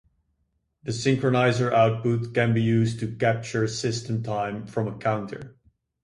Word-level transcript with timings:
The 0.81 0.93
synchronizer 0.93 1.71
output 1.71 2.33
can 2.33 2.55
be 2.55 2.61
used 2.63 2.99
to 3.01 3.15
capture 3.15 3.67
system 3.67 4.23
time 4.23 4.65
from 4.65 4.87
a 4.87 4.97
counter. 4.97 5.57